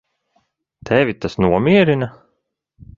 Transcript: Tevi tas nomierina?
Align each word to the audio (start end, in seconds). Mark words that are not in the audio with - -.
Tevi 0.89 1.13
tas 1.21 1.39
nomierina? 1.45 2.13